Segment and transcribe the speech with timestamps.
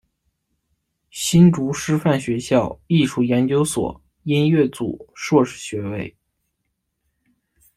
[1.11, 6.17] 新竹师范学校艺术研究所音乐组硕士学位。